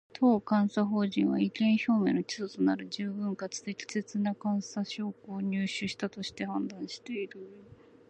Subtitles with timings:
[0.13, 7.39] 当監査法人は、意見表明の基礎となる十分かつ適切な監査証拠を入手したと判断している